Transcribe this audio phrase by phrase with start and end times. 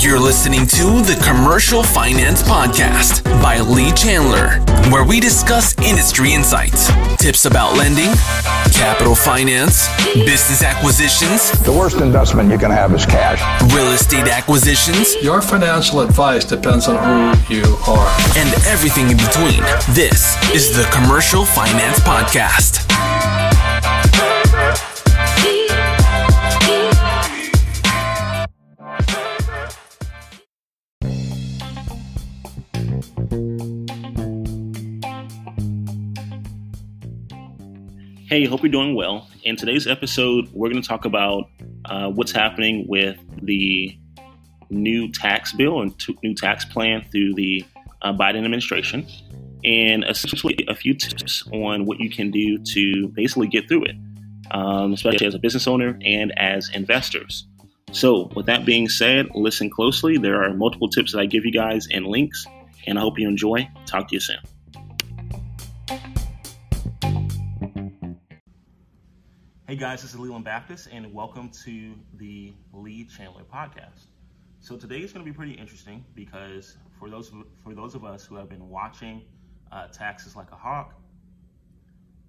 [0.00, 4.58] You're listening to the Commercial Finance Podcast by Lee Chandler,
[4.90, 8.10] where we discuss industry insights, tips about lending,
[8.72, 13.40] capital finance, business acquisitions, The worst investment you can have is cash.
[13.74, 16.96] real estate acquisitions, Your financial advice depends on
[17.44, 18.08] who you are.
[18.36, 19.60] and everything in between.
[19.94, 22.84] This is the Commercial Finance Podcast.
[38.28, 39.26] Hey, hope you're doing well.
[39.44, 41.48] In today's episode, we're going to talk about
[41.86, 43.98] uh, what's happening with the
[44.68, 47.64] new tax bill and t- new tax plan through the
[48.02, 49.06] uh, Biden administration,
[49.64, 53.96] and essentially a few tips on what you can do to basically get through it,
[54.50, 57.46] um, especially as a business owner and as investors.
[57.92, 60.18] So, with that being said, listen closely.
[60.18, 62.44] There are multiple tips that I give you guys and links,
[62.86, 63.70] and I hope you enjoy.
[63.86, 64.40] Talk to you soon.
[69.68, 74.06] Hey guys, this is Leland Baptist, and welcome to the Lee Chandler podcast.
[74.60, 77.30] So today is going to be pretty interesting because for those
[77.62, 79.20] for those of us who have been watching
[79.70, 80.94] uh, taxes like a hawk,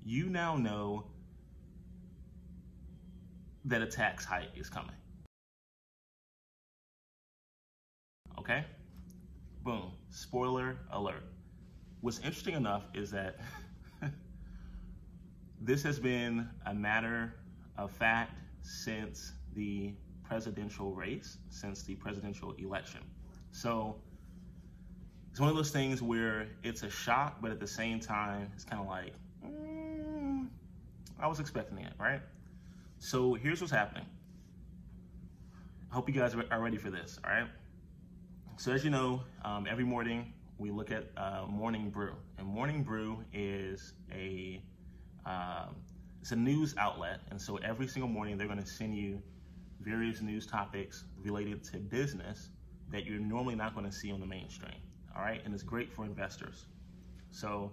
[0.03, 1.05] you now know
[3.63, 4.97] that a tax hike is coming.
[8.37, 8.65] Okay,
[9.63, 9.93] boom.
[10.09, 11.23] Spoiler alert.
[12.01, 13.39] What's interesting enough is that
[15.61, 17.33] this has been a matter
[17.77, 19.93] of fact since the
[20.23, 23.01] presidential race, since the presidential election.
[23.51, 23.95] So
[25.31, 28.63] it's one of those things where it's a shock, but at the same time, it's
[28.63, 29.13] kind of like,
[29.45, 30.47] mm,
[31.19, 32.21] I was expecting it, right?
[32.99, 34.05] So here's what's happening.
[35.91, 37.47] I hope you guys are ready for this, all right?
[38.57, 42.83] So as you know, um, every morning we look at uh, Morning Brew, and Morning
[42.83, 44.61] Brew is a
[45.29, 45.75] um,
[46.21, 49.21] it's a news outlet, and so every single morning they're going to send you
[49.79, 52.49] various news topics related to business
[52.91, 54.73] that you're normally not going to see on the mainstream.
[55.15, 56.65] All right, and it's great for investors.
[57.31, 57.71] So,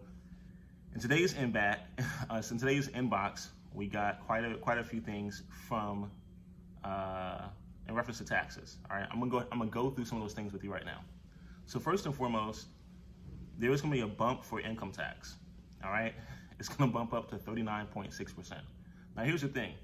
[0.95, 1.79] in today's inback,
[2.31, 6.11] uh, so in today's inbox, we got quite a quite a few things from
[6.85, 7.49] uh,
[7.89, 8.77] in reference to taxes.
[8.91, 10.73] All right, I'm gonna go I'm gonna go through some of those things with you
[10.73, 11.01] right now.
[11.65, 12.67] So first and foremost,
[13.59, 15.37] there is gonna be a bump for income tax.
[15.85, 16.15] All right,
[16.59, 18.53] it's going to bump up to 39.6%.
[19.17, 19.75] Now, here's the thing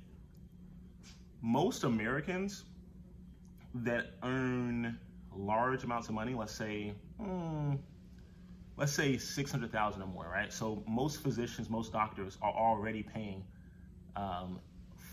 [1.40, 2.64] most Americans
[3.74, 4.98] that earn
[5.34, 7.74] large amounts of money, let's say, hmm,
[8.76, 10.52] let's say 600,000 or more, right?
[10.52, 13.44] So most physicians, most doctors are already paying
[14.16, 14.60] um,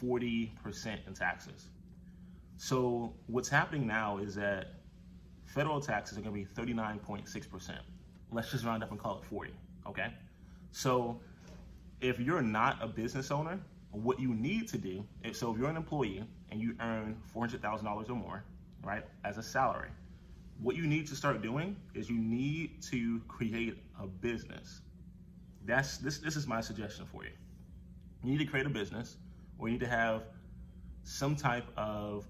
[0.02, 1.70] 40% in taxes.
[2.58, 4.74] So what's happening now is that
[5.46, 7.72] federal taxes are going to be 39.6%.
[8.32, 9.52] Let's just round up and call it 40,
[9.88, 10.14] okay?
[10.72, 11.22] So
[12.02, 13.60] if you're not a business owner,
[13.92, 18.10] what you need to do, if, so if you're an employee and you earn $400,000
[18.10, 18.44] or more,
[18.84, 19.90] right, as a salary,
[20.62, 24.82] what you need to start doing is you need to create a business.
[25.66, 26.18] That's this.
[26.20, 27.32] This is my suggestion for you.
[28.24, 29.18] You need to create a business,
[29.58, 30.24] or you need to have
[31.04, 32.26] some type of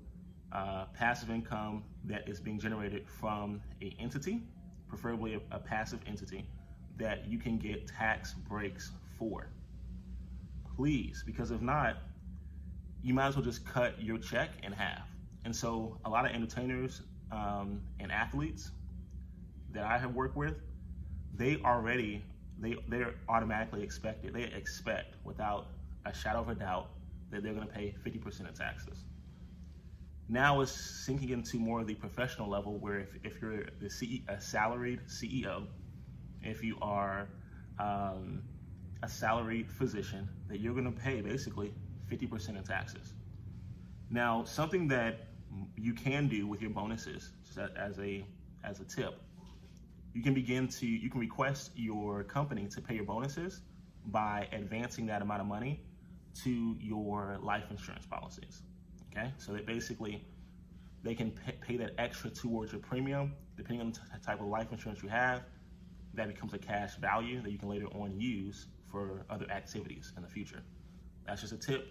[0.52, 4.42] uh, passive income that is being generated from a entity,
[4.88, 6.46] preferably a, a passive entity
[6.98, 9.48] that you can get tax breaks for.
[10.80, 11.98] Please, because if not,
[13.04, 15.10] you might as well just cut your check in half.
[15.44, 17.02] And so, a lot of entertainers
[17.34, 18.72] um, and athletes
[19.74, 20.56] that I have worked with,
[21.36, 22.24] they already
[22.60, 24.34] they they're automatically expected.
[24.34, 25.68] They expect without
[26.06, 26.92] a shadow of a doubt
[27.30, 29.04] that they're going to pay 50% of taxes.
[30.30, 34.22] Now it's sinking into more of the professional level where if, if you're the CE,
[34.30, 35.68] a salaried CEO,
[36.42, 37.28] if you are
[37.80, 38.44] um,
[39.04, 41.74] a salaried physician, that you're going to pay basically
[42.12, 43.14] 50% in taxes.
[44.10, 45.28] Now, something that
[45.76, 47.32] you can do with your bonuses,
[47.78, 48.26] as a
[48.64, 49.22] as a tip,
[50.14, 53.62] you can begin to you can request your company to pay your bonuses
[54.08, 55.82] by advancing that amount of money
[56.44, 58.62] to your life insurance policies.
[59.12, 60.26] Okay, so that basically
[61.04, 61.32] they can
[61.62, 65.44] pay that extra towards your premium, depending on the type of life insurance you have.
[66.16, 70.24] That becomes a cash value that you can later on use for other activities in
[70.24, 70.64] the future.
[71.26, 71.88] That's just a tip.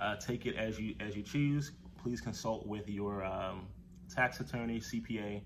[0.00, 1.72] Uh, take it as you as you choose.
[2.02, 3.66] Please consult with your um,
[4.12, 5.42] tax attorney, CPA,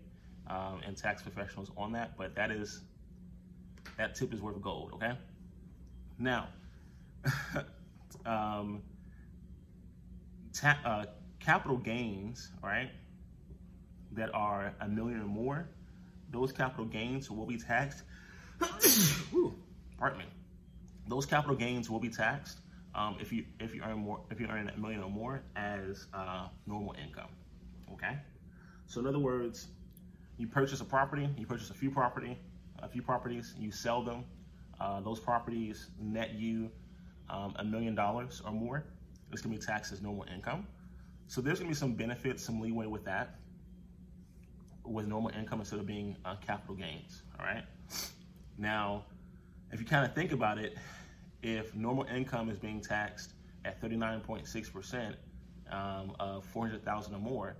[0.48, 2.16] um, and tax professionals on that.
[2.16, 2.82] But that is
[3.98, 4.92] that tip is worth gold.
[4.94, 5.12] Okay.
[6.18, 6.48] Now,
[8.26, 8.82] um,
[10.52, 11.04] ta- uh,
[11.40, 12.90] capital gains, right?
[14.16, 15.68] that are a million or more,
[16.30, 18.02] those capital gains will be taxed.
[19.98, 20.24] pardon me.
[21.08, 22.60] Those capital gains will be taxed
[22.94, 26.06] um, if you if you earn more if you earn a million or more as
[26.14, 27.28] uh, normal income.
[27.92, 28.16] Okay.
[28.86, 29.68] So in other words,
[30.38, 32.38] you purchase a property, you purchase a few property,
[32.80, 34.24] a few properties, you sell them.
[34.80, 36.70] Uh, those properties net you
[37.30, 38.84] um, a million dollars or more.
[39.32, 40.66] It's gonna be taxed as normal income.
[41.26, 43.36] So there's gonna be some benefits, some leeway with that,
[44.84, 47.22] with normal income instead of being uh, capital gains.
[47.38, 47.64] All right.
[48.58, 49.04] Now,
[49.72, 50.76] if you kind of think about it,
[51.42, 53.32] if normal income is being taxed
[53.64, 55.14] at 39.6%
[55.70, 57.56] um, of 400,000 or more,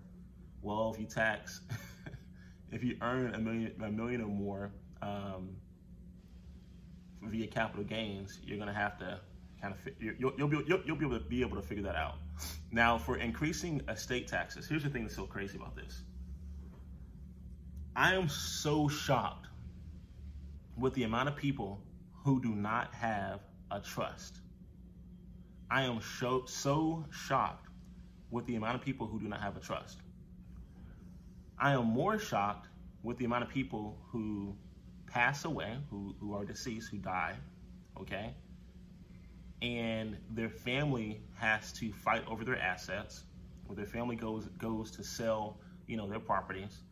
[0.63, 1.61] well, if you tax,
[2.73, 4.73] if you earn a million, a million or more
[5.03, 5.51] um,
[7.23, 9.21] via capital gains, you're to have to
[9.61, 11.97] kind of you'll, you'll, be, you'll, you'll be able to be able to figure that
[11.97, 12.17] out.
[12.71, 16.03] Now, for increasing estate taxes, here's the thing that's so crazy about this.
[17.95, 19.47] I am so shocked
[20.77, 21.81] with the amount of people
[22.27, 23.39] who do not have
[23.71, 24.41] a trust.
[25.71, 27.69] I am so, so shocked
[28.33, 29.99] with the amount of people who do not have a trust.
[31.57, 32.67] I am more shocked
[33.05, 34.57] with the amount of people who
[35.07, 37.37] pass away, who, who are deceased, who die,
[38.01, 38.35] okay?
[39.63, 43.23] And their family has to fight over their assets,
[43.69, 46.83] or their family goes goes to sell, you know, their properties,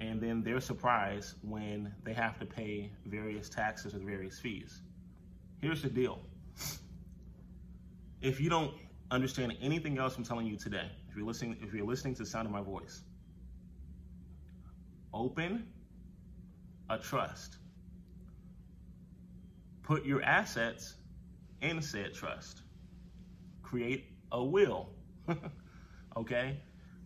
[0.00, 4.82] and then they're surprised when they have to pay various taxes or various fees.
[5.60, 6.20] Here's the deal.
[8.20, 8.74] If you don't
[9.10, 12.28] understand anything else I'm telling you today, if you're listening, if you're listening to the
[12.28, 13.02] sound of my voice,
[15.12, 15.66] open
[16.90, 17.56] a trust.
[19.82, 20.94] Put your assets
[21.60, 22.62] in said trust.
[23.62, 24.90] Create a will.
[26.16, 26.60] okay?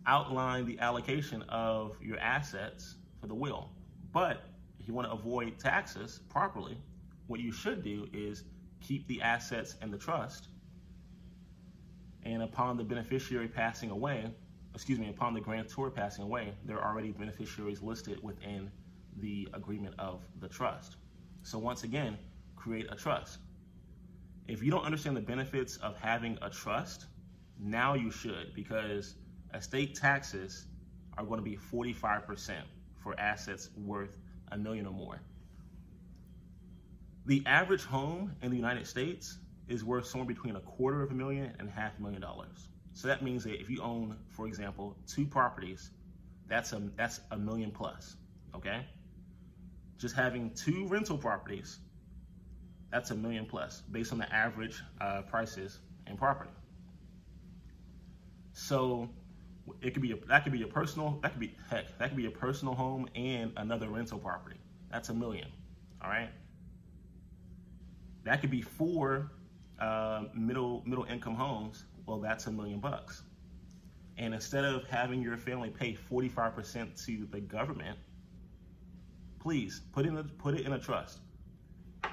[0.06, 3.70] Outline the allocation of your assets for the will.
[4.12, 4.44] But
[4.80, 6.76] if you want to avoid taxes properly,
[7.28, 8.44] what you should do is
[8.80, 10.48] keep the assets in the trust.
[12.24, 14.30] And upon the beneficiary passing away,
[14.74, 18.70] excuse me, upon the grantor passing away, there are already beneficiaries listed within
[19.18, 20.96] the agreement of the trust.
[21.42, 22.18] So once again,
[22.56, 23.38] create a trust.
[24.48, 27.06] If you don't understand the benefits of having a trust,
[27.58, 29.14] now you should because
[29.54, 30.66] estate taxes
[31.18, 32.52] are going to be 45%
[33.02, 34.16] for assets worth
[34.50, 35.20] a million or more.
[37.26, 39.38] The average home in the United States
[39.68, 42.68] is worth somewhere between a quarter of a million and half a million dollars.
[42.94, 45.90] So that means that if you own, for example, two properties,
[46.48, 48.16] that's a that's a million plus.
[48.54, 48.84] Okay.
[49.98, 51.78] Just having two rental properties,
[52.90, 56.50] that's a million plus based on the average uh, prices in property.
[58.52, 59.08] So
[59.80, 62.16] it could be a, that could be your personal that could be heck that could
[62.16, 64.56] be a personal home and another rental property.
[64.90, 65.48] That's a million.
[66.02, 66.30] All right.
[68.24, 69.32] That could be four
[69.80, 71.84] uh, middle middle income homes.
[72.06, 73.22] Well, that's a million bucks.
[74.18, 77.98] And instead of having your family pay 45% to the government,
[79.40, 81.20] please put in put it in a trust.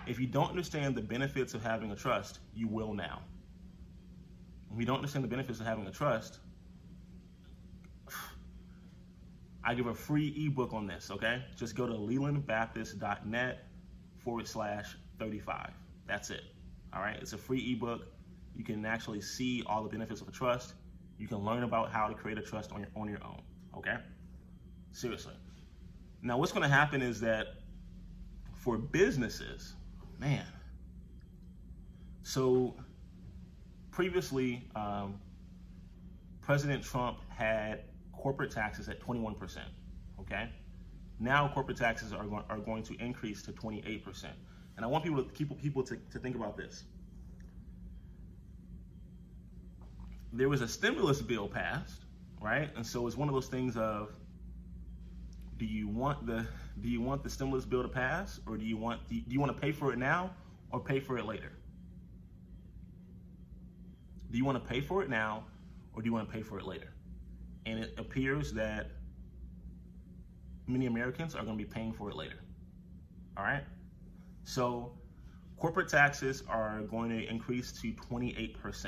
[0.08, 3.22] If you don't understand the benefits of having a trust, you will now.
[4.78, 6.40] You don't understand the benefits of having a trust,
[9.64, 11.44] I give a free ebook on this, okay?
[11.56, 13.66] Just go to lelandbaptist.net
[14.18, 15.72] forward slash 35.
[16.08, 16.44] That's it.
[16.94, 17.18] All right.
[17.22, 18.08] It's a free ebook.
[18.56, 20.74] You can actually see all the benefits of a trust.
[21.18, 23.42] You can learn about how to create a trust on your on your own.
[23.78, 23.96] Okay.
[24.92, 25.34] Seriously.
[26.22, 27.48] Now, what's going to happen is that
[28.56, 29.76] for businesses,
[30.20, 30.46] man.
[32.24, 32.76] So
[33.92, 35.20] previously, um,
[36.42, 37.84] President Trump had
[38.22, 39.58] corporate taxes at 21%.
[40.20, 40.50] Okay.
[41.20, 44.26] Now corporate taxes are, go- are going to increase to 28%.
[44.76, 46.84] And I want people to keep people to, to think about this.
[50.32, 52.06] There was a stimulus bill passed,
[52.42, 52.70] right?
[52.76, 54.10] And so it's one of those things of
[55.58, 56.46] do you want the
[56.82, 59.54] do you want the stimulus bill to pass or do you want do you want
[59.54, 60.32] to pay for it now
[60.72, 61.52] or pay for it later?
[64.32, 65.44] Do you want to pay for it now
[65.94, 66.94] or do you want to pay for it later?
[67.70, 68.88] And it appears that
[70.66, 72.40] many Americans are going to be paying for it later.
[73.38, 73.64] All right?
[74.44, 74.94] So
[75.58, 78.88] corporate taxes are going to increase to 28%.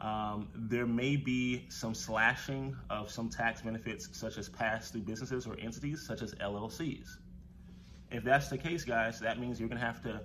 [0.00, 5.46] Um, there may be some slashing of some tax benefits, such as pass through businesses
[5.46, 7.18] or entities, such as LLCs.
[8.10, 10.20] If that's the case, guys, that means you're going to have to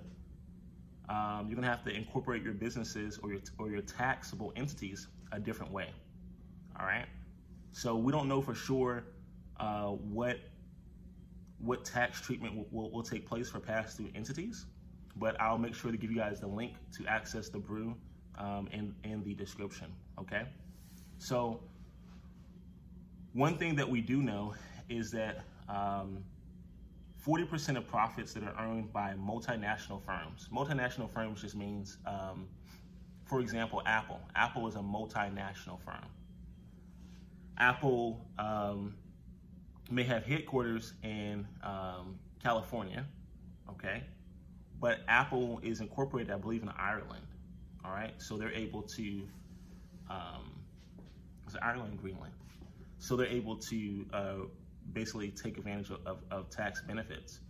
[1.08, 5.08] um, you're going to have to incorporate your businesses or your or your taxable entities
[5.32, 5.90] a different way.
[6.78, 7.06] All right.
[7.72, 9.04] So we don't know for sure
[9.58, 10.38] uh, what
[11.58, 14.66] what tax treatment will, will, will take place for pass-through entities,
[15.16, 17.94] but I'll make sure to give you guys the link to access the brew
[18.38, 19.86] um, in, in the description,
[20.18, 20.42] okay?
[21.18, 21.60] So
[23.32, 24.54] one thing that we do know
[24.88, 26.22] is that um,
[27.26, 30.48] 40% of profits that are earned by multinational firms.
[30.52, 32.46] Multinational firms just means, um,
[33.24, 34.20] for example, Apple.
[34.36, 36.04] Apple is a multinational firm.
[37.58, 38.94] Apple um,
[39.90, 43.04] may have headquarters in um, California,
[43.70, 44.02] okay,
[44.80, 47.26] but Apple is incorporated, I believe, in Ireland.
[47.84, 49.22] All right, so they're able to,
[50.10, 50.52] um,
[51.46, 52.34] is it Ireland, Greenland?
[52.98, 54.34] So they're able to uh,
[54.92, 57.40] basically take advantage of, of, of, tax benefits.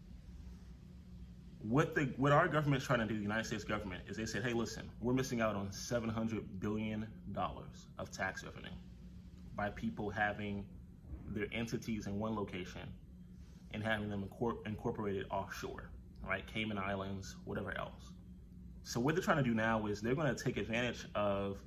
[1.62, 4.44] What the what our government's trying to do, the United States government, is they said,
[4.44, 8.70] hey, listen, we're missing out on 700 billion dollars of tax revenue
[9.56, 10.64] by people having
[11.28, 12.82] their entities in one location
[13.72, 14.28] and having them
[14.66, 15.90] incorporated offshore,
[16.26, 16.46] right?
[16.52, 18.12] Cayman Islands, whatever else.
[18.84, 21.58] So what they're trying to do now is they're going to take advantage of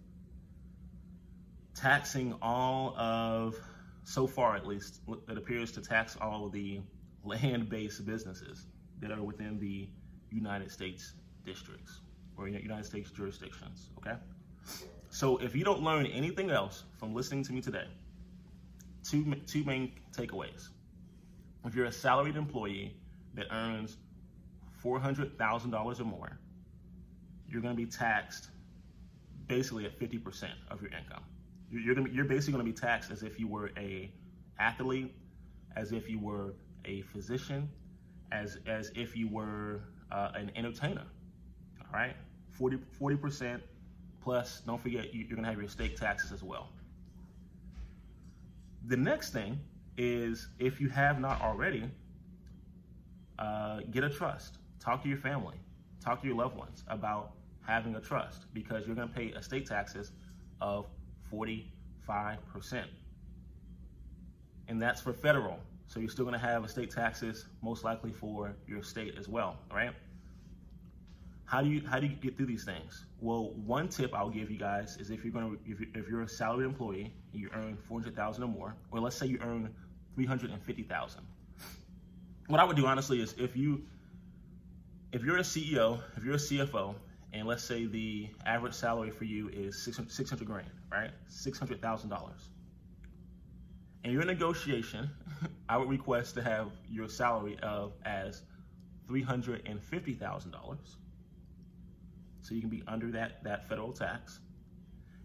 [1.76, 3.56] taxing all of,
[4.04, 6.82] so far at least, it appears to tax all of the
[7.24, 8.66] land-based businesses
[9.02, 9.90] that are within the
[10.32, 11.14] United States
[11.46, 12.02] districts
[12.38, 14.18] or United States jurisdictions, okay?
[15.20, 17.84] So if you don't learn anything else from listening to me today,
[19.04, 20.70] two, two main takeaways.
[21.66, 22.96] If you're a salaried employee
[23.34, 23.98] that earns
[24.82, 26.40] $400,000 or more,
[27.50, 28.48] you're going to be taxed
[29.48, 31.24] basically at 50% of your income.
[31.70, 34.10] You're, gonna be, you're basically going to be taxed as if you were a
[34.58, 35.14] athlete,
[35.76, 36.54] as if you were
[36.86, 37.68] a physician,
[38.32, 39.82] as, as if you were
[40.14, 41.04] uh, an entertainer.
[41.82, 42.16] All right,
[42.54, 43.62] 40 percent
[44.22, 44.62] plus.
[44.66, 46.70] Don't forget you're to have your state taxes as well.
[48.88, 49.60] The next thing
[49.98, 51.90] is if you have not already,
[53.38, 54.58] uh, get a trust.
[54.80, 55.56] Talk to your family,
[56.04, 60.12] talk to your loved ones about having a trust because you're to pay estate taxes
[60.62, 60.88] of
[61.32, 61.66] 45%.
[64.68, 65.60] And that's for federal.
[65.88, 69.94] So you're still to have estate taxes most likely for your state as well, right?
[71.50, 73.06] How do you how do you get through these things?
[73.22, 76.30] Well, one tip I'll give you guys is if you're gonna if, if you're a
[76.30, 79.74] salaried employee and you earn four hundred thousand or more, or let's say you earn
[80.14, 81.24] three hundred and fifty thousand.
[82.46, 83.82] What I would do honestly is if you
[85.12, 86.94] if you're a CEO, if you're a CFO,
[87.34, 91.10] and let's say the average salary for you is 600, 600 grand, right?
[91.32, 92.32] $600,000.
[94.04, 95.10] And you're in negotiation,
[95.70, 98.44] I would request to have your salary of as
[99.10, 100.78] $350,000
[102.42, 104.40] so you can be under that, that federal tax.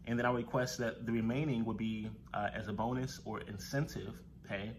[0.07, 4.15] And then I request that the remaining would be uh, as a bonus or incentive
[4.47, 4.73] pay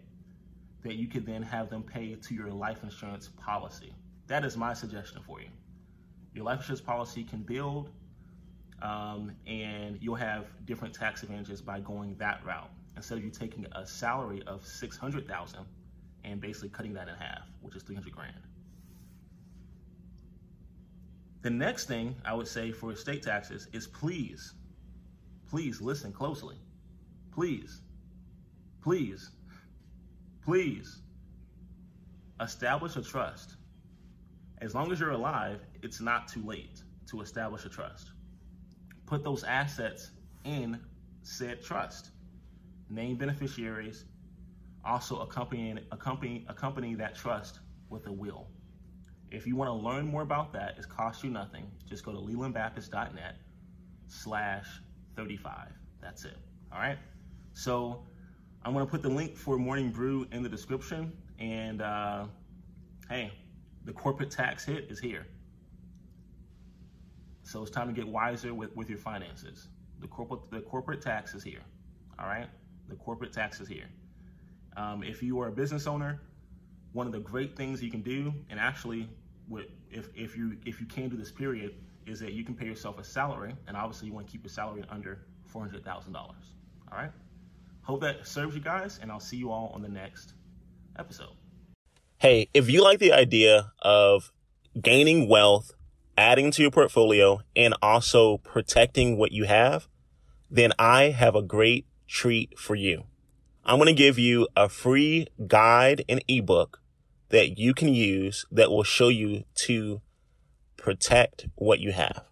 [0.83, 3.91] that you could then have them pay to your life insurance policy.
[4.27, 5.47] That is my suggestion for you.
[6.33, 7.89] Your life insurance policy can build
[8.81, 13.65] um, and you'll have different tax advantages by going that route instead of you taking
[13.73, 15.59] a salary of 600,000
[16.23, 18.35] and basically cutting that in half, which is 300 grand.
[21.45, 24.55] The next thing I would say for estate taxes is please,
[25.47, 26.55] please listen closely.
[27.31, 27.81] Please,
[28.81, 29.29] please,
[30.43, 31.03] please
[32.41, 33.57] establish a trust.
[34.57, 38.09] As long as you're alive, it's not too late to establish a trust.
[39.05, 40.09] Put those assets
[40.45, 40.79] in
[41.21, 42.09] said trust.
[42.89, 44.05] Name beneficiaries,
[44.83, 47.59] also accompany, accompany, accompany that trust
[47.91, 48.47] with a will.
[49.31, 51.69] If you want to learn more about that, it costs you nothing.
[51.87, 53.35] Just go to lelandbaptist.net
[54.07, 54.65] slash
[55.15, 55.69] 35.
[56.01, 56.37] That's it.
[56.71, 56.97] All right.
[57.53, 58.03] So
[58.63, 61.11] I'm going to put the link for Morning Brew in the description.
[61.39, 62.25] And uh,
[63.09, 63.31] hey,
[63.85, 65.27] the corporate tax hit is here.
[67.43, 69.67] So it's time to get wiser with, with your finances.
[69.99, 71.61] The corporate, the corporate tax is here.
[72.19, 72.47] All right.
[72.89, 73.89] The corporate tax is here.
[74.77, 76.21] Um, if you are a business owner,
[76.95, 79.09] one of the great things you can do, and actually
[79.91, 81.75] if, if you if you can do this period
[82.07, 84.51] is that you can pay yourself a salary and obviously you want to keep your
[84.51, 85.19] salary under
[85.53, 86.15] $400,000.
[86.15, 86.33] All
[86.91, 87.11] right.
[87.81, 90.33] Hope that serves you guys and I'll see you all on the next
[90.99, 91.33] episode.
[92.17, 94.31] Hey, if you like the idea of
[94.79, 95.71] gaining wealth,
[96.17, 99.87] adding to your portfolio and also protecting what you have,
[100.49, 103.05] then I have a great treat for you.
[103.65, 106.81] I'm going to give you a free guide and ebook
[107.35, 109.99] that you can use that will show you to
[110.77, 112.23] protect what you have.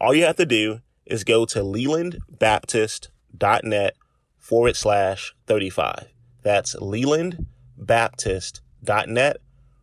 [0.00, 3.96] All you have to do is go to lelandbaptist.net
[4.38, 6.12] forward slash 35.
[6.42, 9.36] That's lelandbaptist.net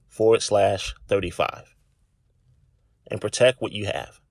[0.07, 1.75] forward slash 35.
[3.07, 4.21] And protect what you have.